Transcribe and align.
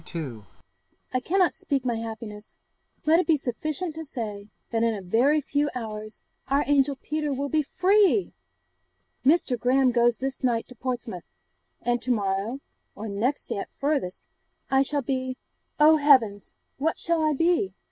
I 1.13 1.19
cannot 1.23 1.53
speak 1.53 1.85
my 1.85 1.97
happiness; 1.97 2.55
let 3.05 3.19
it 3.19 3.27
be 3.27 3.37
sufficient 3.37 3.93
to 3.93 4.03
say, 4.03 4.49
that 4.71 4.81
in 4.81 4.95
a 4.95 5.01
very 5.03 5.41
few 5.41 5.69
hours 5.75 6.23
our 6.47 6.63
angel 6.65 6.95
Peter 6.95 7.31
will 7.31 7.49
be 7.49 7.61
FREE! 7.61 8.33
Mr. 9.23 9.59
Graham 9.59 9.91
goes 9.91 10.17
this 10.17 10.43
night 10.43 10.67
to 10.69 10.75
Portsmouth, 10.75 11.25
and 11.83 12.01
to 12.01 12.09
morrow, 12.09 12.61
or 12.95 13.07
next 13.09 13.45
day 13.45 13.57
at 13.59 13.69
farthest, 13.69 14.27
I 14.71 14.81
shall 14.81 15.03
be 15.03 15.37
oh, 15.79 15.97
heavens! 15.97 16.55
what 16.79 16.97
shall 16.97 17.21
I 17.23 17.33
be? 17.33 17.75